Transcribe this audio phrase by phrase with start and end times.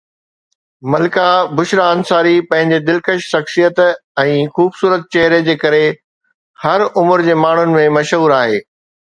[0.93, 1.25] ملڪه
[1.59, 3.81] بشرا انصاري پنهنجي دلڪش شخصيت
[4.23, 5.85] ۽ خوبصورت چهري جي ڪري
[6.65, 8.61] هر عمر جي ماڻهن ۾ مشهور آهي